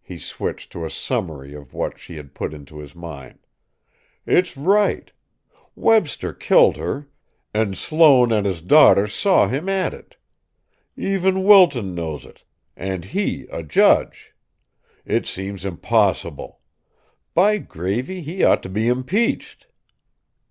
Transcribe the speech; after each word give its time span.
He 0.00 0.16
switched 0.16 0.72
to 0.72 0.86
a 0.86 0.90
summary 0.90 1.52
of 1.52 1.74
what 1.74 1.98
she 1.98 2.16
had 2.16 2.32
put 2.32 2.54
into 2.54 2.78
his 2.78 2.94
mind: 2.94 3.40
"It's 4.24 4.56
right! 4.56 5.12
Webster 5.76 6.32
killed 6.32 6.78
her, 6.78 7.10
and 7.52 7.76
Sloane 7.76 8.32
and 8.32 8.46
his 8.46 8.62
daughter 8.62 9.06
saw 9.06 9.48
him 9.48 9.68
at 9.68 9.92
it. 9.92 10.16
Even 10.96 11.44
Wilton 11.44 11.94
knows 11.94 12.24
it 12.24 12.42
and 12.74 13.04
he 13.04 13.46
a 13.52 13.62
judge! 13.62 14.34
It 15.04 15.26
seems 15.26 15.66
impossible. 15.66 16.60
By 17.34 17.58
gravy! 17.58 18.22
he 18.22 18.42
ought 18.42 18.62
to 18.62 18.70
be 18.70 18.88
impeached." 18.88 19.66